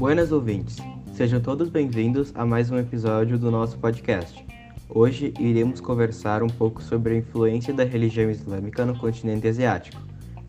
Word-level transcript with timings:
Buenas 0.00 0.32
ouvintes, 0.32 0.78
sejam 1.14 1.42
todos 1.42 1.68
bem-vindos 1.68 2.32
a 2.34 2.46
mais 2.46 2.70
um 2.70 2.78
episódio 2.78 3.38
do 3.38 3.50
nosso 3.50 3.76
podcast. 3.76 4.42
Hoje 4.88 5.34
iremos 5.38 5.78
conversar 5.78 6.42
um 6.42 6.46
pouco 6.46 6.82
sobre 6.82 7.12
a 7.12 7.16
influência 7.18 7.74
da 7.74 7.84
religião 7.84 8.30
islâmica 8.30 8.86
no 8.86 8.98
continente 8.98 9.46
asiático. 9.46 10.00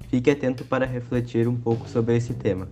Fique 0.07 0.31
atento 0.31 0.63
para 0.63 0.85
refletir 0.85 1.49
um 1.49 1.55
pouco 1.57 1.89
sobre 1.89 2.15
esse 2.15 2.33
tema. 2.33 2.69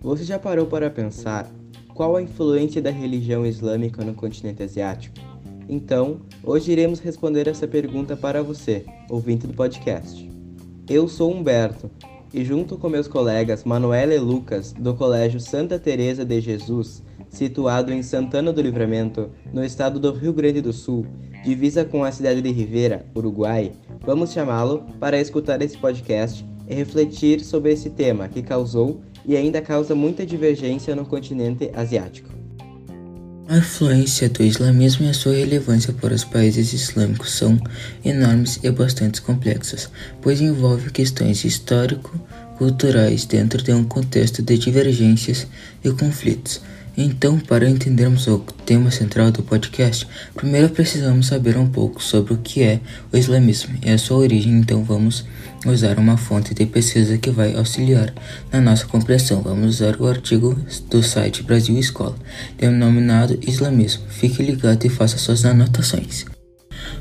Você 0.00 0.24
já 0.24 0.36
parou 0.36 0.66
para 0.66 0.90
pensar 0.90 1.48
qual 1.94 2.16
a 2.16 2.22
influência 2.22 2.82
da 2.82 2.90
religião 2.90 3.46
islâmica 3.46 4.04
no 4.04 4.12
continente 4.12 4.64
asiático? 4.64 5.14
Então, 5.68 6.22
hoje 6.42 6.72
iremos 6.72 6.98
responder 6.98 7.46
essa 7.46 7.68
pergunta 7.68 8.16
para 8.16 8.42
você, 8.42 8.84
ouvinte 9.08 9.46
do 9.46 9.54
podcast. 9.54 10.28
Eu 10.88 11.06
sou 11.06 11.32
Humberto 11.32 11.88
e 12.32 12.44
junto 12.44 12.76
com 12.76 12.88
meus 12.88 13.08
colegas 13.08 13.64
Manuela 13.64 14.14
e 14.14 14.18
Lucas 14.18 14.72
do 14.72 14.94
Colégio 14.94 15.40
Santa 15.40 15.78
Teresa 15.78 16.24
de 16.24 16.40
Jesus, 16.40 17.02
situado 17.28 17.92
em 17.92 18.02
Santana 18.02 18.52
do 18.52 18.62
Livramento, 18.62 19.30
no 19.52 19.64
estado 19.64 19.98
do 19.98 20.12
Rio 20.12 20.32
Grande 20.32 20.60
do 20.60 20.72
Sul, 20.72 21.06
divisa 21.44 21.84
com 21.84 22.04
a 22.04 22.12
cidade 22.12 22.42
de 22.42 22.50
Rivera, 22.50 23.06
Uruguai, 23.14 23.72
vamos 24.00 24.32
chamá-lo 24.32 24.84
para 24.98 25.20
escutar 25.20 25.60
esse 25.62 25.76
podcast 25.76 26.44
e 26.68 26.74
refletir 26.74 27.40
sobre 27.40 27.72
esse 27.72 27.90
tema 27.90 28.28
que 28.28 28.42
causou 28.42 29.00
e 29.24 29.36
ainda 29.36 29.60
causa 29.60 29.94
muita 29.94 30.24
divergência 30.24 30.94
no 30.94 31.04
continente 31.04 31.70
asiático. 31.74 32.39
A 33.50 33.56
influência 33.56 34.28
do 34.28 34.44
islamismo 34.44 35.06
e 35.06 35.08
a 35.08 35.12
sua 35.12 35.32
relevância 35.32 35.92
para 35.92 36.14
os 36.14 36.22
países 36.22 36.72
islâmicos 36.72 37.32
são 37.32 37.60
enormes 38.04 38.60
e 38.62 38.70
bastante 38.70 39.20
complexas, 39.20 39.90
pois 40.22 40.40
envolve 40.40 40.92
questões 40.92 41.44
histórico-culturais 41.44 43.24
dentro 43.24 43.60
de 43.60 43.72
um 43.72 43.82
contexto 43.82 44.40
de 44.40 44.56
divergências 44.56 45.48
e 45.82 45.90
conflitos. 45.90 46.60
Então, 46.96 47.38
para 47.38 47.68
entendermos 47.68 48.26
o 48.26 48.38
tema 48.66 48.90
central 48.90 49.30
do 49.30 49.42
podcast, 49.42 50.06
primeiro 50.34 50.68
precisamos 50.68 51.26
saber 51.26 51.56
um 51.56 51.68
pouco 51.68 52.02
sobre 52.02 52.34
o 52.34 52.38
que 52.38 52.62
é 52.62 52.80
o 53.12 53.16
islamismo 53.16 53.78
e 53.84 53.90
a 53.90 53.98
sua 53.98 54.18
origem. 54.18 54.52
Então, 54.52 54.84
vamos 54.84 55.24
usar 55.66 55.98
uma 55.98 56.16
fonte 56.16 56.54
de 56.54 56.66
pesquisa 56.66 57.16
que 57.16 57.30
vai 57.30 57.54
auxiliar 57.54 58.12
na 58.52 58.60
nossa 58.60 58.86
compreensão. 58.86 59.42
Vamos 59.42 59.76
usar 59.76 60.00
o 60.00 60.06
artigo 60.06 60.58
do 60.90 61.02
site 61.02 61.42
Brasil 61.42 61.78
Escola, 61.78 62.16
denominado 62.58 63.38
Islamismo. 63.46 64.04
Fique 64.08 64.42
ligado 64.42 64.84
e 64.84 64.88
faça 64.88 65.16
suas 65.16 65.44
anotações. 65.44 66.26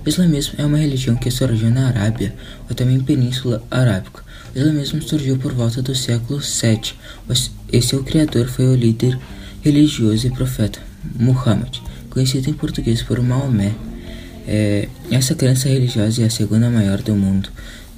O 0.05 0.09
islamismo 0.09 0.55
é 0.57 0.65
uma 0.65 0.77
religião 0.77 1.15
que 1.15 1.31
surgiu 1.31 1.69
na 1.69 1.87
Arábia, 1.87 2.33
ou 2.69 2.75
também 2.75 2.99
Península 2.99 3.63
Arábica. 3.69 4.23
O 4.55 4.57
islamismo 4.57 5.01
surgiu 5.01 5.37
por 5.37 5.53
volta 5.53 5.81
do 5.81 5.95
século 5.95 6.39
VII, 6.39 6.93
e 7.71 7.81
seu 7.81 8.03
criador 8.03 8.47
foi 8.47 8.67
o 8.67 8.75
líder 8.75 9.17
religioso 9.61 10.27
e 10.27 10.31
profeta 10.31 10.79
Muhammad, 11.17 11.79
conhecido 12.09 12.49
em 12.49 12.53
português 12.53 13.01
por 13.01 13.21
Maomé. 13.21 13.73
É, 14.47 14.87
essa 15.11 15.35
crença 15.35 15.69
religiosa 15.69 16.23
é 16.23 16.25
a 16.25 16.29
segunda 16.29 16.69
maior 16.69 17.01
do 17.01 17.15
mundo, 17.15 17.49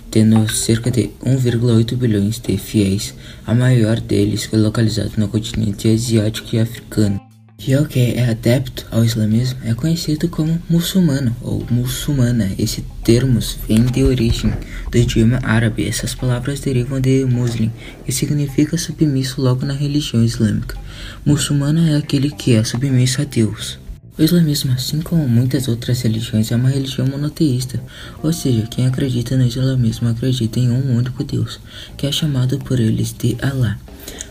tendo 0.10 0.52
cerca 0.52 0.92
de 0.92 1.10
1,8 1.24 1.96
bilhões 1.96 2.40
de 2.40 2.58
fiéis, 2.58 3.14
a 3.46 3.56
maior 3.56 4.00
deles 4.00 4.44
foi 4.46 4.60
localizado 4.60 5.12
no 5.18 5.28
continente 5.28 5.88
asiático 5.88 6.56
e 6.56 6.60
africano. 6.60 7.21
O 7.64 7.86
que 7.86 8.00
é 8.00 8.28
adepto 8.28 8.88
ao 8.90 9.06
islamismo 9.06 9.60
é 9.64 9.76
conhecido 9.76 10.28
como 10.28 10.60
muçulmano 10.68 11.36
ou 11.42 11.64
muçulmana. 11.70 12.50
Esse 12.58 12.84
termo 13.04 13.40
vem 13.68 13.86
de 13.86 14.04
origem 14.04 14.52
do 14.90 14.98
idioma 14.98 15.40
árabe. 15.44 15.88
Essas 15.88 16.16
palavras 16.16 16.60
derivam 16.60 17.00
de 17.00 17.24
muslim, 17.24 17.72
que 18.04 18.12
significa 18.12 18.80
submisso 18.80 19.40
logo 19.40 19.64
na 19.64 19.76
religião 19.76 20.24
islâmica. 20.24 20.76
Muçulmano 21.24 21.88
é 21.88 21.96
aquele 21.96 22.32
que 22.32 22.56
é 22.56 22.64
submisso 22.64 23.22
a 23.22 23.26
Deus. 23.26 23.78
O 24.18 24.24
islamismo, 24.24 24.72
assim 24.74 25.00
como 25.00 25.28
muitas 25.30 25.68
outras 25.68 26.02
religiões, 26.02 26.52
é 26.52 26.56
uma 26.56 26.70
religião 26.70 27.08
monoteísta, 27.08 27.80
ou 28.24 28.34
seja, 28.34 28.68
quem 28.72 28.88
acredita 28.88 29.38
no 29.38 29.46
islamismo 29.46 30.10
acredita 30.10 30.60
em 30.60 30.72
um 30.72 30.98
único 30.98 31.24
Deus, 31.24 31.60
que 31.96 32.08
é 32.08 32.12
chamado 32.12 32.58
por 32.58 32.80
eles 32.80 33.14
de 33.14 33.38
Allah. 33.40 33.80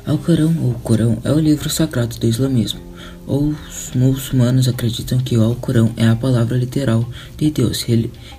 O 0.05 0.19
Corão 0.19 0.55
ou 0.63 0.75
Corão 0.75 1.19
é 1.23 1.31
o 1.31 1.39
livro 1.39 1.71
sagrado 1.71 2.19
do 2.19 2.27
islamismo. 2.27 2.90
Os 3.33 3.93
muçulmanos 3.95 4.67
acreditam 4.67 5.21
que 5.21 5.37
o 5.37 5.43
Alcorão 5.45 5.93
é 5.97 6.05
a 6.09 6.17
palavra 6.17 6.57
literal 6.57 7.09
de 7.39 7.49
Deus 7.53 7.87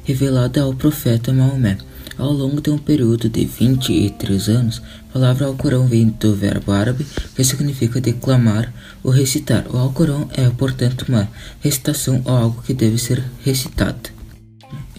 revelada 0.04 0.64
ao 0.64 0.74
profeta 0.74 1.32
Maomé. 1.32 1.78
Ao 2.18 2.30
longo 2.34 2.60
de 2.60 2.72
um 2.72 2.78
período 2.78 3.30
de 3.30 3.46
23 3.46 4.50
anos, 4.50 4.82
a 5.10 5.14
palavra 5.14 5.46
Alcorão 5.46 5.88
vem 5.88 6.10
do 6.10 6.36
verbo 6.36 6.74
árabe 6.74 7.08
que 7.34 7.42
significa 7.42 8.02
declamar 8.02 8.74
ou 9.02 9.12
recitar. 9.12 9.66
O 9.74 9.78
Alcorão 9.78 10.30
é, 10.34 10.50
portanto, 10.50 11.06
uma 11.08 11.30
recitação 11.62 12.22
ou 12.26 12.36
algo 12.36 12.62
que 12.62 12.74
deve 12.74 12.98
ser 12.98 13.24
recitado. 13.46 14.10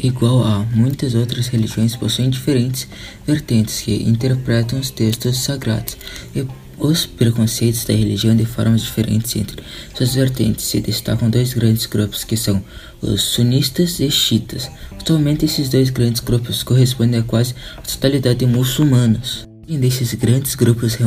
Igual 0.03 0.43
a 0.43 0.61
muitas 0.75 1.15
outras 1.15 1.49
religiões, 1.49 1.95
possuem 1.95 2.31
diferentes 2.31 2.89
vertentes 3.27 3.83
que 3.83 3.95
interpretam 4.05 4.81
os 4.81 4.91
textos 4.91 5.39
sagrados 5.39 5.99
e 6.35 6.47
os 6.83 7.07
preconceitos 7.07 7.85
da 7.85 7.95
religião 7.95 8.35
de 8.35 8.45
formas 8.45 8.83
diferentes 8.83 9.37
entre 9.37 9.63
suas 9.95 10.15
vertentes 10.15 10.65
se 10.65 10.81
destacam 10.81 11.31
dois 11.31 11.55
grandes 11.55 11.87
grupos 11.87 12.25
que 12.25 12.37
são 12.37 12.63
os 13.01 13.23
sunistas 13.23 14.01
e 14.01 14.11
xiitas. 14.11 14.69
Atualmente 14.91 15.45
esses 15.45 15.69
dois 15.69 15.91
grandes 15.91 16.21
grupos 16.21 16.65
correspondem 16.65 17.21
a 17.21 17.23
quase 17.23 17.55
a 17.77 17.83
totalidade 17.83 18.41
de 18.41 18.47
muçulmanos. 18.47 19.47
Um 19.69 19.79
desses 19.79 20.13
grandes 20.15 20.57
grupos 20.57 20.99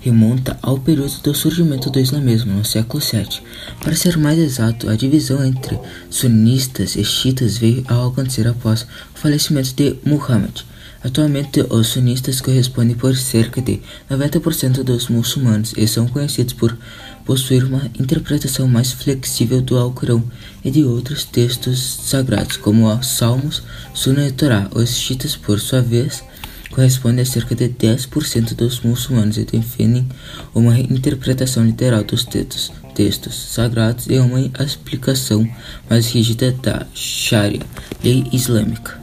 remonta 0.00 0.58
ao 0.60 0.78
período 0.78 1.18
do 1.22 1.34
surgimento 1.34 1.88
do 1.88 1.98
islamismo, 1.98 2.52
no 2.52 2.64
século 2.64 3.02
VII. 3.02 3.40
Para 3.80 3.96
ser 3.96 4.18
mais 4.18 4.38
exato, 4.38 4.90
a 4.90 4.94
divisão 4.94 5.42
entre 5.42 5.78
sunistas 6.10 6.94
e 6.94 7.02
xiitas 7.02 7.56
veio 7.56 7.82
a 7.88 8.06
acontecer 8.06 8.46
após 8.46 8.82
o 8.82 8.86
falecimento 9.14 9.72
de 9.74 9.96
Muhammad. 10.04 10.60
Atualmente, 11.04 11.64
os 11.68 11.88
sunistas 11.88 12.40
correspondem 12.40 12.94
por 12.94 13.16
cerca 13.16 13.60
de 13.60 13.80
90% 14.08 14.84
dos 14.84 15.08
muçulmanos 15.08 15.74
e 15.76 15.86
são 15.88 16.06
conhecidos 16.06 16.54
por 16.54 16.76
possuir 17.24 17.64
uma 17.64 17.90
interpretação 17.98 18.68
mais 18.68 18.92
flexível 18.92 19.60
do 19.60 19.76
Alcorão 19.76 20.22
e 20.64 20.70
de 20.70 20.84
outros 20.84 21.24
textos 21.24 21.80
sagrados, 21.80 22.56
como 22.56 22.88
os 22.88 23.06
Salmos, 23.06 23.62
Sunna 23.92 24.28
e 24.28 24.32
Torá. 24.32 24.68
Os 24.74 24.90
xiitas, 24.90 25.34
por 25.34 25.58
sua 25.58 25.82
vez, 25.82 26.22
correspondem 26.70 27.22
a 27.22 27.26
cerca 27.26 27.54
de 27.54 27.68
10% 27.68 28.54
dos 28.54 28.80
muçulmanos 28.80 29.36
e 29.38 29.44
defendem 29.44 30.08
uma 30.54 30.78
interpretação 30.78 31.64
literal 31.64 32.04
dos 32.04 32.24
textos, 32.24 32.72
textos 32.94 33.34
sagrados 33.34 34.06
e 34.08 34.18
uma 34.18 34.38
aplicação 34.54 35.48
mais 35.90 36.06
rígida 36.08 36.52
da 36.52 36.86
Sharia, 36.94 37.60
lei 38.04 38.24
islâmica. 38.32 39.01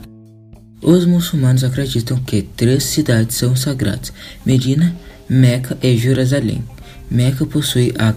Os 0.82 1.04
muçulmanos 1.04 1.62
acreditam 1.62 2.16
que 2.18 2.42
três 2.42 2.84
cidades 2.84 3.36
são 3.36 3.54
sagradas: 3.54 4.12
Medina, 4.44 4.94
Meca 5.28 5.76
e 5.82 5.96
Jerusalém. 5.96 6.64
Meca 7.10 7.44
possui 7.44 7.92
a 7.98 8.14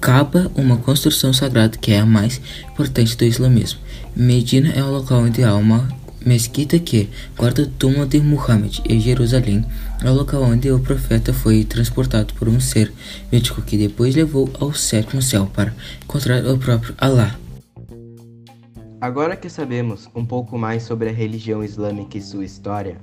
Kaaba, 0.00 0.50
uma 0.54 0.76
construção 0.76 1.32
sagrada 1.32 1.76
que 1.76 1.92
é 1.92 2.00
a 2.00 2.06
mais 2.06 2.40
importante 2.70 3.16
do 3.16 3.24
islamismo. 3.24 3.80
Medina 4.14 4.70
é 4.70 4.82
o 4.82 4.90
local 4.90 5.20
onde 5.20 5.42
há 5.42 5.54
uma 5.54 5.88
mesquita 6.24 6.78
que 6.78 7.08
guarda 7.36 7.62
o 7.62 7.66
túmulo 7.66 8.06
de 8.06 8.20
Muhammad 8.20 8.78
e 8.88 8.98
Jerusalém 8.98 9.64
é 10.02 10.10
o 10.10 10.14
local 10.14 10.42
onde 10.42 10.70
o 10.70 10.80
profeta 10.80 11.32
foi 11.32 11.64
transportado 11.64 12.34
por 12.34 12.48
um 12.48 12.58
ser 12.58 12.92
mítico 13.30 13.62
que 13.62 13.76
depois 13.76 14.14
levou 14.14 14.50
ao 14.58 14.74
sétimo 14.74 15.22
céu 15.22 15.50
para 15.54 15.74
encontrar 16.02 16.44
o 16.46 16.58
próprio 16.58 16.94
Allah. 16.98 17.45
Agora 18.98 19.36
que 19.36 19.50
sabemos 19.50 20.08
um 20.14 20.24
pouco 20.24 20.56
mais 20.56 20.82
sobre 20.82 21.10
a 21.10 21.12
religião 21.12 21.62
islâmica 21.62 22.16
e 22.16 22.22
sua 22.22 22.46
história, 22.46 22.96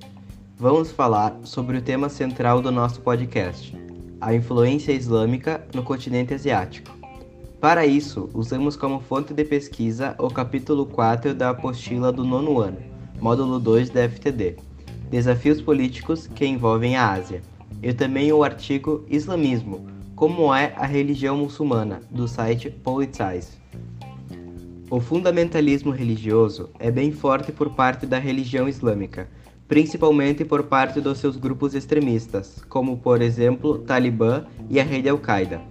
vamos 0.58 0.92
falar 0.92 1.38
sobre 1.44 1.78
o 1.78 1.82
tema 1.84 2.10
central 2.10 2.64
do 2.64 2.72
nosso 2.72 3.00
podcast, 3.02 3.78
a 4.20 4.34
influência 4.34 4.92
islâmica 4.92 5.64
no 5.72 5.84
continente 5.84 6.34
asiático. 6.34 6.98
Para 7.62 7.86
isso, 7.86 8.28
usamos 8.34 8.76
como 8.76 9.02
fonte 9.02 9.36
de 9.36 9.46
pesquisa 9.46 10.16
o 10.18 10.32
capítulo 10.32 10.88
4 10.88 11.32
da 11.36 11.52
apostila 11.52 12.12
do 12.12 12.24
nono 12.24 12.60
ano, 12.60 12.80
módulo 13.22 13.60
2 13.60 13.92
da 13.92 14.10
FTD, 14.10 14.56
Desafios 15.12 15.62
Políticos 15.62 16.26
que 16.26 16.44
envolvem 16.44 16.96
a 16.96 17.12
Ásia, 17.12 17.44
e 17.84 17.94
também 17.94 18.34
o 18.34 18.44
artigo 18.44 19.06
Islamismo, 19.08 19.86
como 20.16 20.52
é 20.56 20.74
a 20.76 20.88
religião 20.88 21.38
muçulmana, 21.38 22.02
do 22.10 22.28
site 22.28 22.72
Politize. 22.72 23.62
O 24.94 25.00
fundamentalismo 25.00 25.90
religioso 25.90 26.70
é 26.78 26.92
bem 26.92 27.12
forte 27.12 27.52
por 27.52 27.72
parte 27.72 28.06
da 28.06 28.20
religião 28.20 28.70
islâmica, 28.70 29.28
principalmente 29.68 30.46
por 30.46 30.66
parte 30.66 31.02
dos 31.02 31.18
seus 31.18 31.36
grupos 31.36 31.74
extremistas, 31.74 32.64
como 32.70 32.96
por 33.00 33.20
exemplo 33.20 33.80
Talibã 33.80 34.46
e 34.70 34.80
a 34.80 34.84
rede 34.84 35.10
Al-Qaeda. 35.10 35.64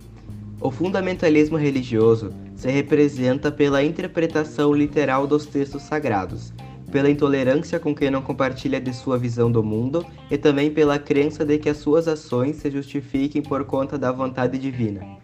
O 0.60 0.72
fundamentalismo 0.72 1.56
religioso 1.56 2.34
se 2.56 2.68
representa 2.68 3.52
pela 3.52 3.84
interpretação 3.84 4.74
literal 4.74 5.24
dos 5.24 5.46
textos 5.46 5.82
sagrados, 5.82 6.52
pela 6.90 7.08
intolerância 7.08 7.78
com 7.78 7.94
quem 7.94 8.10
não 8.10 8.22
compartilha 8.22 8.80
de 8.80 8.92
sua 8.92 9.16
visão 9.16 9.52
do 9.52 9.62
mundo 9.62 10.04
e 10.32 10.36
também 10.36 10.68
pela 10.68 10.98
crença 10.98 11.44
de 11.44 11.58
que 11.58 11.68
as 11.68 11.76
suas 11.76 12.08
ações 12.08 12.56
se 12.56 12.68
justifiquem 12.72 13.40
por 13.40 13.62
conta 13.66 13.96
da 13.96 14.10
vontade 14.10 14.58
divina. 14.58 15.21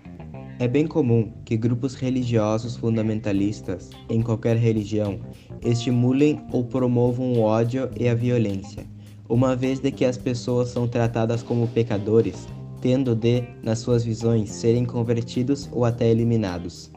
É 0.60 0.66
bem 0.66 0.88
comum 0.88 1.32
que 1.44 1.56
grupos 1.56 1.94
religiosos 1.94 2.76
fundamentalistas, 2.76 3.90
em 4.10 4.20
qualquer 4.20 4.56
religião, 4.56 5.20
estimulem 5.62 6.44
ou 6.50 6.64
promovam 6.64 7.34
o 7.34 7.42
ódio 7.42 7.88
e 7.96 8.08
a 8.08 8.14
violência, 8.14 8.84
uma 9.28 9.54
vez 9.54 9.78
de 9.78 9.92
que 9.92 10.04
as 10.04 10.18
pessoas 10.18 10.70
são 10.70 10.88
tratadas 10.88 11.44
como 11.44 11.68
pecadores, 11.68 12.48
tendo 12.80 13.14
de, 13.14 13.44
nas 13.62 13.78
suas 13.78 14.04
visões, 14.04 14.50
serem 14.50 14.84
convertidos 14.84 15.68
ou 15.70 15.84
até 15.84 16.08
eliminados. 16.08 16.90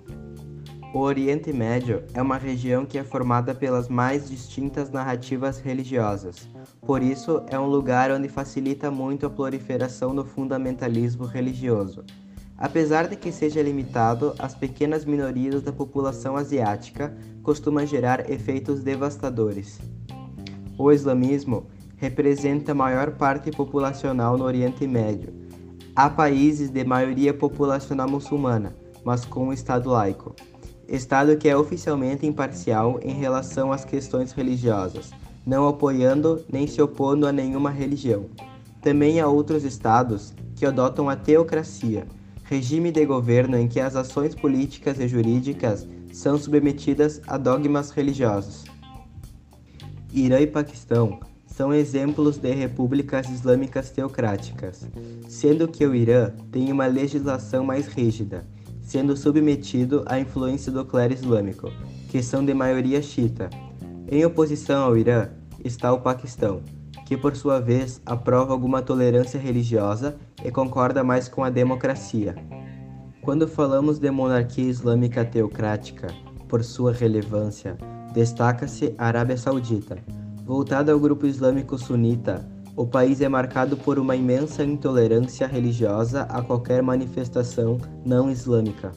O 0.92 1.00
Oriente 1.00 1.54
Médio 1.54 2.04
é 2.16 2.22
uma 2.22 2.38
região 2.38 2.84
que 2.84 2.98
é 2.98 3.04
formada 3.04 3.54
pelas 3.54 3.88
mais 3.88 4.28
distintas 4.28 4.90
narrativas 4.90 5.60
religiosas. 5.60 6.50
Por 6.82 7.04
isso, 7.04 7.44
é 7.48 7.60
um 7.60 7.68
lugar 7.68 8.12
onde 8.12 8.28
facilita 8.28 8.90
muito 8.90 9.28
a 9.28 9.30
proliferação 9.30 10.16
do 10.16 10.26
fundamentalismo 10.26 11.26
religioso, 11.26 12.04
Apesar 12.62 13.08
de 13.08 13.16
que 13.16 13.32
seja 13.32 13.60
limitado 13.60 14.36
às 14.38 14.54
pequenas 14.54 15.04
minorias 15.04 15.64
da 15.64 15.72
população 15.72 16.38
asiática, 16.38 17.12
costuma 17.42 17.88
gerar 17.88 18.30
efeitos 18.30 18.84
devastadores. 18.84 19.80
O 20.78 20.92
islamismo 20.92 21.66
representa 21.98 22.72
a 22.72 22.76
maior 22.76 23.14
parte 23.14 23.50
populacional 23.50 24.38
no 24.38 24.46
Oriente 24.46 24.86
Médio. 24.86 25.34
Há 25.96 26.08
países 26.08 26.70
de 26.70 26.84
maioria 26.84 27.34
populacional 27.34 28.08
muçulmana, 28.08 28.76
mas 29.04 29.26
com 29.26 29.48
um 29.48 29.54
Estado 29.54 29.90
laico. 29.90 30.36
Estado 30.88 31.36
que 31.38 31.50
é 31.50 31.58
oficialmente 31.58 32.28
imparcial 32.28 33.00
em 33.02 33.16
relação 33.16 33.72
às 33.72 33.84
questões 33.84 34.34
religiosas, 34.34 35.10
não 35.44 35.68
apoiando 35.68 36.46
nem 36.48 36.68
se 36.68 36.80
opondo 36.80 37.26
a 37.26 37.32
nenhuma 37.32 37.72
religião. 37.72 38.26
Também 38.84 39.20
há 39.20 39.28
outros 39.28 39.64
estados 39.64 40.32
que 40.56 40.64
adotam 40.64 41.10
a 41.10 41.16
teocracia, 41.16 42.06
regime 42.52 42.92
de 42.92 43.06
governo 43.06 43.58
em 43.58 43.66
que 43.66 43.80
as 43.80 43.96
ações 43.96 44.36
políticas 44.36 45.00
e 45.00 45.08
jurídicas 45.08 45.88
são 46.12 46.38
submetidas 46.38 47.22
a 47.26 47.38
dogmas 47.38 47.92
religiosos. 47.92 48.66
Irã 50.12 50.38
e 50.42 50.46
Paquistão 50.46 51.22
são 51.46 51.74
exemplos 51.74 52.38
de 52.38 52.52
repúblicas 52.54 53.30
islâmicas 53.30 53.90
teocráticas, 53.92 54.86
sendo 55.30 55.66
que 55.66 55.86
o 55.86 55.96
Irã 55.96 56.34
tem 56.52 56.70
uma 56.74 56.88
legislação 56.88 57.64
mais 57.64 57.88
rígida, 57.88 58.46
sendo 58.82 59.16
submetido 59.16 60.04
à 60.06 60.20
influência 60.20 60.74
do 60.74 60.84
clero 60.84 61.14
islâmico, 61.14 61.72
que 62.10 62.22
são 62.22 62.44
de 62.44 62.54
maioria 62.54 63.02
xiita. 63.02 63.50
Em 64.10 64.26
oposição 64.26 64.84
ao 64.84 64.98
Irã 64.98 65.30
está 65.64 65.94
o 65.94 66.02
Paquistão, 66.02 66.62
que 67.12 67.18
por 67.18 67.36
sua 67.36 67.60
vez 67.60 68.02
aprova 68.06 68.54
alguma 68.54 68.82
tolerância 68.82 69.38
religiosa 69.38 70.16
e 70.46 70.50
concorda 70.50 71.04
mais 71.04 71.28
com 71.28 71.44
a 71.44 71.50
democracia. 71.50 72.34
Quando 73.22 73.50
falamos 73.50 74.00
de 74.00 74.10
monarquia 74.10 74.70
islâmica 74.70 75.26
teocrática, 75.26 76.08
por 76.48 76.64
sua 76.64 76.94
relevância, 76.94 77.78
destaca-se 78.14 78.96
a 78.98 79.08
Arábia 79.08 79.36
Saudita. 79.36 79.98
Voltada 80.46 80.94
ao 80.94 81.00
grupo 81.02 81.28
islâmico 81.28 81.78
sunita, 81.78 82.50
o 82.78 82.88
país 82.88 83.20
é 83.20 83.28
marcado 83.28 83.76
por 83.76 84.00
uma 84.00 84.16
imensa 84.16 84.64
intolerância 84.64 85.46
religiosa 85.46 86.22
a 86.30 86.42
qualquer 86.42 86.82
manifestação 86.82 87.78
não 88.06 88.32
islâmica. 88.32 88.94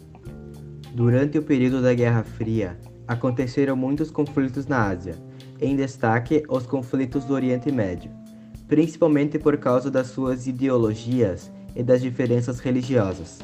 Durante 0.94 1.36
o 1.36 1.42
período 1.42 1.82
da 1.82 1.92
Guerra 1.92 2.22
Fria, 2.22 2.78
aconteceram 3.08 3.74
muitos 3.74 4.08
conflitos 4.08 4.68
na 4.68 4.86
Ásia 4.86 5.16
em 5.60 5.76
destaque 5.76 6.42
os 6.48 6.66
conflitos 6.66 7.24
do 7.24 7.34
Oriente 7.34 7.70
Médio, 7.70 8.10
principalmente 8.66 9.38
por 9.38 9.56
causa 9.56 9.90
das 9.90 10.08
suas 10.08 10.46
ideologias 10.46 11.50
e 11.74 11.82
das 11.82 12.00
diferenças 12.00 12.60
religiosas. 12.60 13.40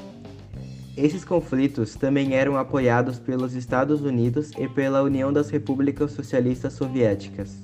Esses 0.97 1.25
conflitos 1.25 1.95
também 1.95 2.35
eram 2.35 2.57
apoiados 2.57 3.19
pelos 3.19 3.55
Estados 3.55 4.03
Unidos 4.03 4.51
e 4.59 4.69
pela 4.69 5.03
União 5.03 5.33
das 5.33 5.49
Repúblicas 5.49 6.13
Socialistas 6.13 6.75
Soviéticas. 6.75 7.57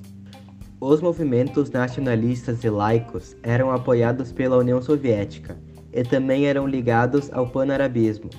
Os 0.81 1.00
movimentos 1.00 1.70
nacionalistas 1.70 2.62
e 2.62 2.70
laicos 2.70 3.37
eram 3.42 3.70
apoiados 3.70 4.31
pela 4.31 4.56
União 4.56 4.81
Soviética 4.81 5.56
e 5.92 6.02
também 6.02 6.46
eram 6.46 6.66
ligados 6.66 7.32
ao 7.32 7.49
panarabismo, 7.49 8.31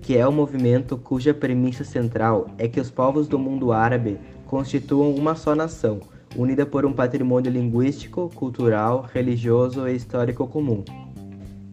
que 0.00 0.16
é 0.16 0.26
um 0.28 0.32
movimento 0.32 0.96
cuja 0.96 1.34
premissa 1.34 1.84
central 1.84 2.46
é 2.58 2.68
que 2.68 2.80
os 2.80 2.90
povos 2.90 3.26
do 3.26 3.38
mundo 3.38 3.72
árabe 3.72 4.18
constituam 4.48 5.14
uma 5.14 5.36
só 5.36 5.54
nação, 5.54 6.00
unida 6.34 6.64
por 6.64 6.86
um 6.86 6.92
patrimônio 6.92 7.52
linguístico, 7.52 8.30
cultural, 8.34 9.06
religioso 9.12 9.86
e 9.86 9.94
histórico 9.94 10.48
comum. 10.48 10.82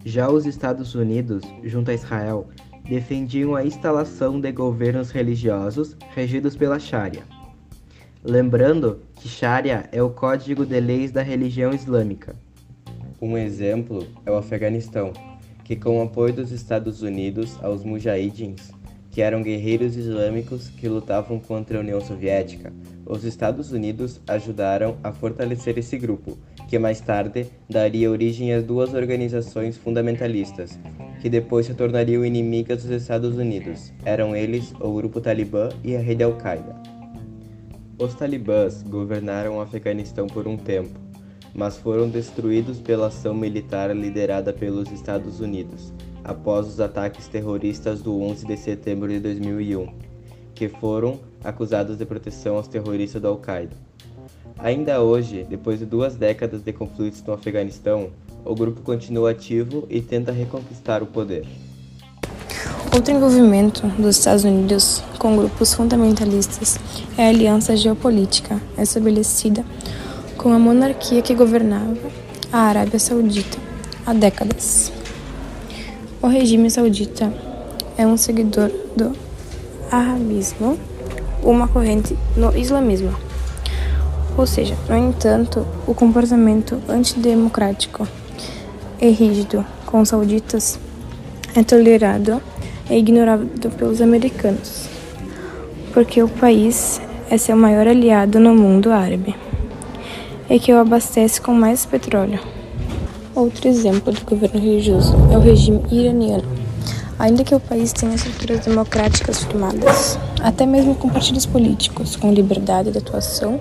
Já 0.04 0.30
os 0.30 0.46
Estados 0.46 0.94
Unidos, 0.94 1.42
junto 1.64 1.90
a 1.90 1.94
Israel, 1.94 2.50
defendiam 2.84 3.56
a 3.56 3.66
instalação 3.66 4.40
de 4.40 4.52
governos 4.52 5.10
religiosos 5.10 5.96
regidos 6.14 6.56
pela 6.56 6.78
Sharia. 6.78 7.24
Lembrando 8.22 9.00
que 9.16 9.30
Sharia 9.30 9.88
é 9.92 10.04
o 10.04 10.10
código 10.10 10.66
de 10.66 10.80
leis 10.80 11.12
da 11.12 11.24
religião 11.24 11.74
islâmica. 11.74 12.36
Um 13.22 13.38
exemplo 13.38 14.06
é 14.26 14.32
o 14.32 14.36
Afeganistão, 14.36 15.14
que 15.64 15.78
com 15.78 16.00
o 16.00 16.04
apoio 16.04 16.34
dos 16.34 16.52
Estados 16.52 17.02
Unidos 17.02 17.58
aos 17.64 17.86
mujahidins 17.86 18.75
que 19.16 19.22
eram 19.22 19.42
guerreiros 19.42 19.96
islâmicos 19.96 20.68
que 20.68 20.90
lutavam 20.90 21.40
contra 21.40 21.78
a 21.78 21.80
União 21.80 22.02
Soviética, 22.02 22.74
os 23.06 23.24
Estados 23.24 23.72
Unidos 23.72 24.20
ajudaram 24.28 24.98
a 25.02 25.14
fortalecer 25.14 25.78
esse 25.78 25.98
grupo, 25.98 26.38
que 26.68 26.78
mais 26.78 27.00
tarde 27.00 27.48
daria 27.70 28.12
origem 28.12 28.52
às 28.52 28.66
duas 28.66 28.94
organizações 28.94 29.78
fundamentalistas, 29.78 30.78
que 31.22 31.30
depois 31.30 31.66
se 31.66 31.74
tornariam 31.74 32.26
inimigas 32.26 32.84
dos 32.84 32.92
Estados 32.92 33.38
Unidos. 33.38 33.94
Eram 34.04 34.36
eles 34.36 34.74
o 34.82 34.92
grupo 34.92 35.22
Talibã 35.22 35.70
e 35.82 35.96
a 35.96 36.00
rede 36.02 36.22
Al-Qaeda. 36.22 36.76
Os 37.98 38.16
talibãs 38.16 38.84
governaram 38.84 39.56
o 39.56 39.62
Afeganistão 39.62 40.28
por 40.28 40.46
um 40.46 40.58
tempo, 40.58 41.00
mas 41.54 41.78
foram 41.78 42.10
destruídos 42.10 42.82
pela 42.82 43.08
ação 43.08 43.34
militar 43.34 43.96
liderada 43.96 44.52
pelos 44.52 44.92
Estados 44.92 45.40
Unidos 45.40 45.94
após 46.26 46.68
os 46.68 46.80
ataques 46.80 47.28
terroristas 47.28 48.02
do 48.02 48.20
11 48.20 48.48
de 48.48 48.58
setembro 48.58 49.08
de 49.08 49.20
2001, 49.20 49.88
que 50.56 50.68
foram 50.68 51.20
acusados 51.44 51.98
de 51.98 52.06
proteção 52.06 52.58
aos 52.58 52.68
terroristas 52.68 53.22
do 53.22 53.28
Al-Qaeda. 53.28 53.76
Ainda 54.58 55.02
hoje, 55.02 55.46
depois 55.48 55.80
de 55.80 55.86
duas 55.86 56.16
décadas 56.16 56.64
de 56.64 56.74
conflitos 56.74 57.22
no 57.24 57.34
Afeganistão, 57.34 58.10
o 58.44 58.56
grupo 58.56 58.82
continua 58.82 59.32
ativo 59.32 59.86
e 59.90 60.02
tenta 60.02 60.32
reconquistar 60.32 61.04
o 61.04 61.06
poder. 61.06 61.46
Outro 62.94 63.14
envolvimento 63.14 63.86
dos 64.00 64.18
Estados 64.18 64.46
Unidos 64.46 65.04
com 65.20 65.36
grupos 65.36 65.74
fundamentalistas 65.74 66.80
é 67.18 67.26
a 67.26 67.30
aliança 67.30 67.76
geopolítica 67.76 68.60
estabelecida 68.78 69.66
com 70.38 70.54
a 70.54 70.58
monarquia 70.60 71.22
que 71.22 71.36
governava 71.36 71.98
a 72.52 72.60
Arábia 72.60 72.98
Saudita 72.98 73.58
há 74.06 74.14
décadas. 74.14 75.05
O 76.26 76.28
regime 76.28 76.72
saudita 76.72 77.32
é 77.96 78.08
um 78.08 78.18
seguidor 78.18 78.72
do 78.98 79.16
arabismo, 79.92 80.76
uma 81.44 81.68
corrente 81.68 82.18
no 82.36 82.58
islamismo. 82.58 83.16
Ou 84.36 84.48
seja, 84.48 84.76
no 84.90 84.98
entanto, 84.98 85.68
o 85.86 85.94
comportamento 85.94 86.82
antidemocrático 86.90 88.08
e 89.00 89.10
rígido 89.10 89.64
com 89.86 90.02
os 90.02 90.10
sauditas 90.10 90.80
é 91.56 91.62
tolerado 91.62 92.42
e 92.90 92.98
ignorado 92.98 93.70
pelos 93.78 94.02
americanos, 94.02 94.90
porque 95.94 96.24
o 96.24 96.28
país 96.28 97.00
é 97.30 97.38
seu 97.38 97.56
maior 97.56 97.88
aliado 97.88 98.40
no 98.40 98.56
mundo 98.56 98.92
árabe 98.92 99.36
e 100.50 100.58
que 100.58 100.74
o 100.74 100.80
abastece 100.80 101.40
com 101.40 101.54
mais 101.54 101.86
petróleo. 101.86 102.55
Outro 103.36 103.68
exemplo 103.68 104.14
de 104.14 104.22
governo 104.22 104.62
religioso 104.62 105.14
é 105.30 105.38
o 105.38 105.42
regime 105.42 105.82
iraniano. 105.92 106.46
Ainda 107.20 107.44
que 107.44 107.54
o 107.54 107.60
país 107.60 107.92
tenha 107.92 108.16
estruturas 108.16 108.66
democráticas 108.66 109.44
firmadas, 109.44 110.18
até 110.42 110.66
mesmo 110.66 110.96
com 110.96 111.10
partidos 111.10 111.46
políticos 111.46 112.16
com 112.16 112.32
liberdade 112.32 112.92
de 112.92 112.98
atuação 112.98 113.60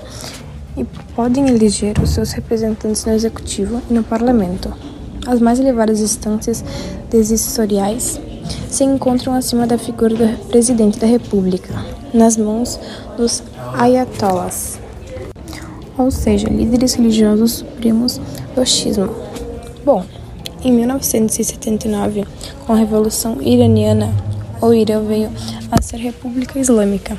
e 0.76 0.85
podem 1.16 1.49
eleger 1.49 1.99
os 2.00 2.11
seus 2.11 2.31
representantes 2.31 3.04
no 3.04 3.12
executivo 3.14 3.83
e 3.90 3.95
no 3.95 4.04
parlamento. 4.04 4.73
As 5.26 5.40
mais 5.40 5.59
elevadas 5.59 6.00
instâncias 6.00 6.64
decisoriais 7.11 8.21
se 8.69 8.85
encontram 8.85 9.35
acima 9.35 9.66
da 9.66 9.76
figura 9.76 10.14
do 10.14 10.47
presidente 10.47 11.00
da 11.00 11.07
república, 11.09 11.75
nas 12.12 12.37
mãos 12.37 12.78
dos 13.16 13.43
ayatollahs, 13.76 14.78
ou 15.99 16.12
seja, 16.12 16.49
líderes 16.49 16.95
religiosos 16.95 17.52
supremos 17.52 18.21
do 18.54 18.64
xismo. 18.64 19.24
Bom, 19.84 20.02
em 20.64 20.72
1979, 20.72 22.24
com 22.66 22.72
a 22.72 22.76
Revolução 22.76 23.36
Iraniana, 23.42 24.10
o 24.62 24.72
Irã 24.72 25.02
veio 25.02 25.30
a 25.70 25.82
ser 25.82 25.98
República 25.98 26.58
Islâmica. 26.58 27.18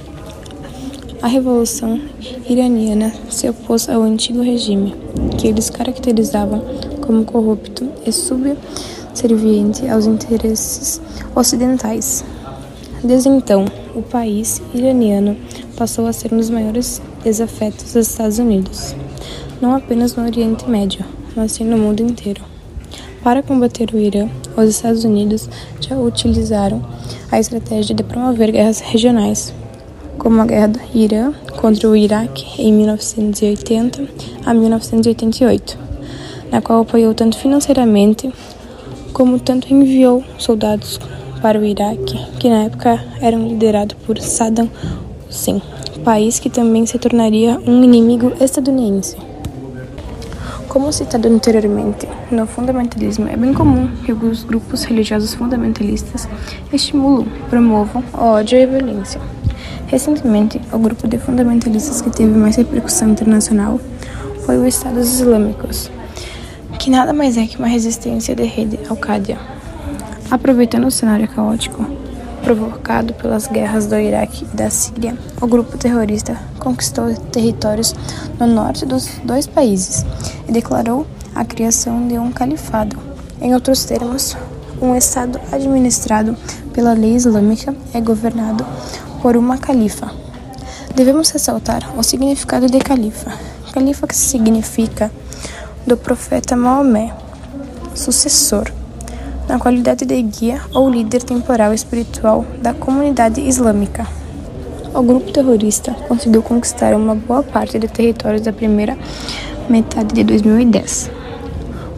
A 1.21 1.27
Revolução 1.27 2.01
Iraniana 2.49 3.13
se 3.29 3.47
opôs 3.47 3.87
ao 3.87 4.01
antigo 4.01 4.41
regime, 4.41 4.95
que 5.37 5.47
eles 5.47 5.69
caracterizavam 5.69 6.59
como 7.05 7.23
corrupto 7.23 7.87
e 8.03 8.11
serviente 8.11 9.87
aos 9.87 10.07
interesses 10.07 10.99
ocidentais. 11.35 12.25
Desde 13.03 13.29
então, 13.29 13.65
o 13.93 14.01
país 14.01 14.59
iraniano 14.73 15.37
passou 15.77 16.07
a 16.07 16.13
ser 16.13 16.33
um 16.33 16.37
dos 16.37 16.49
maiores 16.49 16.99
desafetos 17.23 17.93
dos 17.93 18.07
Estados 18.07 18.39
Unidos, 18.39 18.95
não 19.61 19.75
apenas 19.75 20.15
no 20.15 20.25
Oriente 20.25 20.67
Médio, 20.67 21.05
mas 21.35 21.51
sim 21.51 21.63
no 21.63 21.77
mundo 21.77 22.01
inteiro. 22.01 22.54
Para 23.25 23.41
combater 23.41 23.89
o 23.91 23.97
Irã, 23.97 24.29
os 24.55 24.69
Estados 24.69 25.03
Unidos 25.03 25.49
já 25.81 25.97
utilizaram 25.97 26.79
a 27.31 27.39
estratégia 27.39 27.95
de 27.95 28.03
promover 28.03 28.51
guerras 28.51 28.81
regionais, 28.81 29.51
como 30.19 30.39
a 30.39 30.45
guerra 30.45 30.67
do 30.67 30.79
Irã 30.93 31.33
contra 31.57 31.89
o 31.89 31.95
Iraque 31.95 32.45
em 32.61 32.71
1980 32.71 34.07
a 34.45 34.53
1988, 34.53 35.75
na 36.51 36.61
qual 36.61 36.81
apoiou 36.81 37.15
tanto 37.15 37.39
financeiramente 37.39 38.31
como 39.11 39.39
tanto 39.39 39.73
enviou 39.73 40.23
soldados 40.37 40.99
para 41.41 41.59
o 41.59 41.65
Iraque, 41.65 42.23
que 42.39 42.47
na 42.47 42.65
época 42.65 43.03
era 43.19 43.35
liderado 43.35 43.95
por 44.05 44.19
Saddam 44.19 44.69
Hussein, 45.27 45.63
país 46.03 46.37
que 46.37 46.51
também 46.51 46.85
se 46.85 46.99
tornaria 46.99 47.59
um 47.65 47.83
inimigo 47.83 48.33
estadunidense. 48.39 49.17
Como 50.75 50.91
citado 50.91 51.29
anteriormente, 51.29 52.05
no 52.29 52.45
fundamentalismo 52.45 53.29
é 53.29 53.37
bem 53.37 53.53
comum 53.53 53.87
que 54.03 54.11
os 54.11 54.43
grupos 54.43 54.83
religiosos 54.83 55.33
fundamentalistas 55.33 56.27
estimulam, 56.73 57.25
promovam 57.49 58.03
ódio 58.11 58.59
e 58.59 58.65
violência. 58.65 59.21
Recentemente, 59.87 60.59
o 60.73 60.77
grupo 60.77 61.07
de 61.07 61.17
fundamentalistas 61.17 62.01
que 62.01 62.09
teve 62.09 62.37
mais 62.37 62.57
repercussão 62.57 63.09
internacional 63.09 63.79
foi 64.45 64.57
o 64.57 64.65
Estados 64.65 65.13
Islâmicos, 65.13 65.89
que 66.77 66.89
nada 66.89 67.13
mais 67.13 67.37
é 67.37 67.47
que 67.47 67.57
uma 67.57 67.67
resistência 67.67 68.35
de 68.35 68.43
rede 68.43 68.77
Al-Qaeda. 68.89 69.37
Aproveitando 70.29 70.87
o 70.87 70.91
cenário 70.91 71.29
caótico 71.29 71.87
provocado 72.45 73.11
pelas 73.15 73.47
guerras 73.47 73.87
do 73.87 73.95
Iraque 73.95 74.45
e 74.45 74.55
da 74.55 74.69
Síria, 74.69 75.17
o 75.41 75.47
grupo 75.47 75.79
terrorista 75.79 76.39
conquistou 76.59 77.11
territórios 77.31 77.95
no 78.39 78.45
norte 78.45 78.85
dos 78.85 79.07
dois 79.23 79.47
países 79.47 80.05
e 80.47 80.51
declarou 80.51 81.07
a 81.33 81.43
criação 81.43 82.07
de 82.07 82.19
um 82.19 82.31
califado. 82.31 82.99
Em 83.41 83.55
outros 83.55 83.83
termos, 83.85 84.37
um 84.79 84.95
Estado 84.95 85.41
administrado 85.51 86.37
pela 86.71 86.93
lei 86.93 87.15
islâmica 87.15 87.75
é 87.95 87.99
governado 87.99 88.63
por 89.23 89.35
uma 89.35 89.57
califa. 89.57 90.11
Devemos 90.93 91.31
ressaltar 91.31 91.97
o 91.97 92.03
significado 92.03 92.67
de 92.67 92.77
califa. 92.77 93.33
Califa 93.73 94.05
que 94.05 94.15
significa 94.15 95.11
do 95.87 95.97
profeta 95.97 96.55
Maomé, 96.55 97.11
sucessor, 97.95 98.71
na 99.55 99.59
qualidade 99.59 100.03
de 100.03 100.21
guia 100.21 100.59
ou 100.73 100.89
líder 100.89 101.23
temporal 101.23 101.73
espiritual 101.73 102.43
da 102.61 102.73
comunidade 102.73 103.39
islâmica. 103.39 104.05
O 104.93 105.01
grupo 105.01 105.31
terrorista 105.31 105.93
conseguiu 106.09 106.43
conquistar 106.43 106.93
uma 106.93 107.15
boa 107.15 107.41
parte 107.41 107.79
de 107.79 107.87
territórios 107.87 108.41
da 108.41 108.51
primeira 108.51 108.97
metade 109.69 110.13
de 110.13 110.25
2010. 110.25 111.09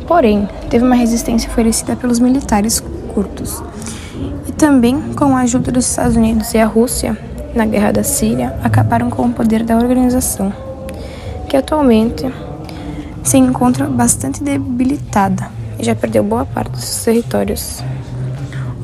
Porém, 0.07 0.47
teve 0.69 0.85
uma 0.85 0.93
resistência 0.93 1.49
oferecida 1.49 1.95
pelos 1.95 2.19
militares 2.19 2.79
curtos. 3.11 3.63
E 4.47 4.51
também, 4.51 5.01
com 5.15 5.35
a 5.35 5.39
ajuda 5.39 5.71
dos 5.71 5.89
Estados 5.89 6.15
Unidos 6.15 6.53
e 6.53 6.59
a 6.59 6.65
Rússia 6.67 7.17
na 7.55 7.65
guerra 7.65 7.91
da 7.91 8.03
Síria, 8.03 8.55
acabaram 8.63 9.09
com 9.09 9.23
o 9.23 9.33
poder 9.33 9.63
da 9.63 9.75
organização, 9.75 10.53
que 11.49 11.57
atualmente 11.57 12.31
se 13.23 13.39
encontra 13.39 13.87
bastante 13.87 14.43
debilitada 14.43 15.56
e 15.79 15.83
já 15.83 15.95
perdeu 15.95 16.23
boa 16.23 16.45
parte 16.45 16.71
dos 16.71 16.83
seus 16.83 17.05
territórios. 17.05 17.83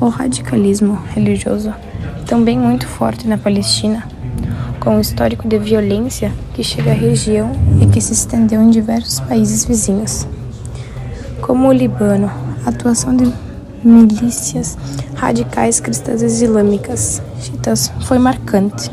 O 0.00 0.08
radicalismo 0.08 0.98
religioso, 1.14 1.72
também 2.26 2.58
muito 2.58 2.86
forte 2.86 3.26
na 3.26 3.38
Palestina, 3.38 4.06
com 4.80 4.96
um 4.96 5.00
histórico 5.00 5.48
de 5.48 5.58
violência 5.58 6.32
que 6.52 6.62
chega 6.62 6.90
à 6.90 6.94
região 6.94 7.52
e 7.80 7.86
que 7.86 8.00
se 8.00 8.12
estendeu 8.12 8.60
em 8.60 8.70
diversos 8.70 9.20
países 9.20 9.64
vizinhos, 9.64 10.26
como 11.40 11.68
o 11.68 11.72
Líbano, 11.72 12.30
a 12.64 12.68
atuação 12.68 13.16
de 13.16 13.32
milícias 13.82 14.78
radicais 15.14 15.78
cristãs 15.78 16.22
islâmicas 16.22 17.22
chiitas 17.38 17.92
foi 18.02 18.18
marcante. 18.18 18.90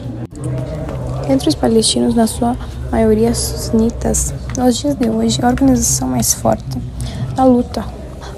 Entre 1.30 1.48
os 1.48 1.56
palestinos, 1.56 2.14
na 2.14 2.28
sua 2.28 2.58
maioria 2.92 3.34
sunitas, 3.34 4.34
nos 4.58 4.78
dias 4.78 4.96
de 4.96 5.10
hoje, 5.10 5.40
a 5.42 5.48
organização 5.48 6.10
mais 6.10 6.34
forte 6.34 6.78
na 7.42 7.46
luta 7.46 7.84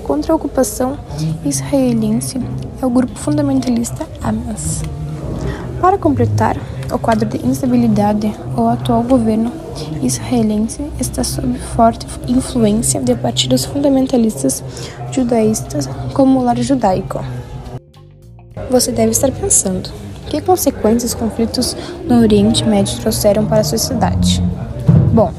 contra 0.06 0.32
a 0.32 0.36
ocupação 0.38 0.98
israelense 1.44 2.40
é 2.82 2.86
o 2.86 2.90
grupo 2.90 3.20
fundamentalista 3.20 4.08
Hamas. 4.22 4.82
Para 5.82 5.98
completar 5.98 6.56
o 6.90 6.98
quadro 6.98 7.28
de 7.28 7.46
instabilidade, 7.46 8.34
o 8.56 8.66
atual 8.70 9.04
governo 9.04 9.52
israelense 10.02 10.90
está 10.98 11.22
sob 11.22 11.60
forte 11.76 12.08
influência 12.30 13.02
de 13.02 13.14
partidos 13.14 13.66
fundamentalistas 13.66 14.64
judaístas 15.12 15.90
como 16.14 16.40
o 16.40 16.44
Lar 16.46 16.62
Judaico. 16.62 17.20
Você 18.72 18.94
deve 18.94 19.12
estar 19.12 19.32
pensando: 19.32 19.90
que 20.30 20.40
consequências 20.40 21.12
os 21.12 21.20
conflitos 21.20 21.76
no 22.08 22.22
Oriente 22.22 22.64
Médio 22.64 22.98
trouxeram 23.02 23.46
para 23.46 23.60
a 23.60 23.66
sociedade? 23.66 24.42
Bom, 25.14 25.34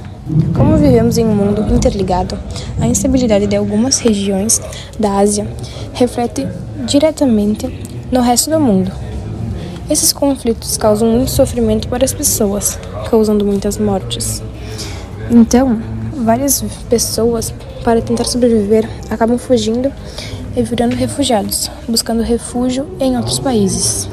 como 0.57 0.79
vivemos 0.79 1.19
em 1.19 1.27
um 1.27 1.35
mundo 1.35 1.75
interligado, 1.75 2.39
a 2.81 2.87
instabilidade 2.87 3.47
de 3.47 3.57
algumas 3.57 3.99
regiões 3.99 4.61
da 4.99 5.19
Ásia 5.19 5.47
reflete 5.93 6.47
diretamente 6.87 7.67
no 8.11 8.21
resto 8.21 8.51
do 8.51 8.59
mundo. 8.59 8.91
Esses 9.91 10.15
conflitos 10.15 10.79
causam 10.79 11.11
muito 11.11 11.31
sofrimento 11.31 11.89
para 11.89 12.07
as 12.07 12.15
pessoas, 12.15 12.79
causando 13.11 13.45
muitas 13.45 13.77
mortes. 13.77 14.43
Então, 15.31 15.79
várias 16.25 16.65
pessoas, 16.89 17.53
para 17.85 18.01
tentar 18.01 18.25
sobreviver, 18.25 18.89
acabam 19.11 19.37
fugindo 19.37 19.93
e 20.57 20.63
virando 20.63 20.97
refugiados, 20.97 21.71
buscando 21.87 22.23
refúgio 22.23 22.89
em 22.99 23.15
outros 23.17 23.39
países. 23.39 24.09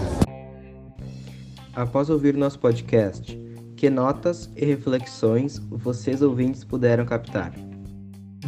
Após 1.73 2.09
ouvir 2.09 2.35
nosso 2.35 2.59
podcast, 2.59 3.40
que 3.81 3.89
notas 3.89 4.47
e 4.55 4.63
reflexões 4.63 5.59
vocês 5.71 6.21
ouvintes 6.21 6.63
puderam 6.63 7.03
captar? 7.03 7.51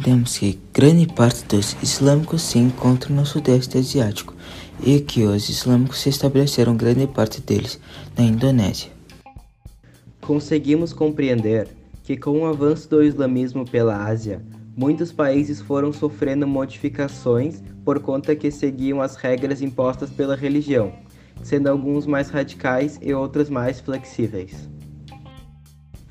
Temos 0.04 0.38
que 0.38 0.60
grande 0.72 1.08
parte 1.08 1.44
dos 1.46 1.76
islâmicos 1.82 2.40
se 2.40 2.60
encontram 2.60 3.16
no 3.16 3.26
Sudeste 3.26 3.76
Asiático 3.76 4.32
e 4.80 5.00
que 5.00 5.24
os 5.24 5.48
islâmicos 5.48 5.98
se 5.98 6.08
estabeleceram 6.08 6.76
grande 6.76 7.08
parte 7.08 7.40
deles 7.40 7.80
na 8.16 8.22
Indonésia. 8.22 8.92
Conseguimos 10.20 10.92
compreender 10.92 11.66
que 12.04 12.16
com 12.16 12.42
o 12.42 12.46
avanço 12.46 12.88
do 12.88 13.02
islamismo 13.02 13.68
pela 13.68 14.06
Ásia, 14.06 14.40
muitos 14.76 15.10
países 15.10 15.60
foram 15.60 15.92
sofrendo 15.92 16.46
modificações 16.46 17.60
por 17.84 17.98
conta 17.98 18.36
que 18.36 18.52
seguiam 18.52 19.02
as 19.02 19.16
regras 19.16 19.60
impostas 19.60 20.10
pela 20.10 20.36
religião, 20.36 20.92
sendo 21.42 21.66
alguns 21.66 22.06
mais 22.06 22.30
radicais 22.30 23.00
e 23.02 23.12
outros 23.12 23.50
mais 23.50 23.80
flexíveis. 23.80 24.72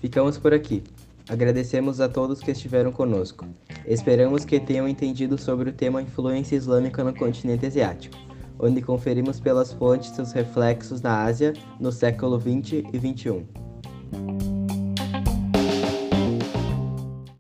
Ficamos 0.04 0.38
por 0.38 0.54
aqui. 0.54 0.84
Agradecemos 1.30 2.02
a 2.02 2.10
todos 2.10 2.42
que 2.42 2.52
estiveram 2.52 2.92
conosco. 2.92 3.48
Esperamos 3.88 4.44
que 4.44 4.60
tenham 4.60 4.86
entendido 4.86 5.38
sobre 5.38 5.70
o 5.70 5.74
tema 5.74 6.02
influência 6.02 6.58
islâmica 6.58 7.06
no 7.06 7.16
continente 7.16 7.66
asiático 7.66 8.18
onde 8.60 8.82
conferimos 8.82 9.40
pelas 9.40 9.74
fontes 9.74 10.10
seus 10.10 10.32
reflexos 10.32 11.02
na 11.02 11.24
Ásia 11.24 11.54
no 11.80 11.92
século 11.92 12.40
XX 12.40 12.84
e 12.94 13.00
XXI. 13.00 14.53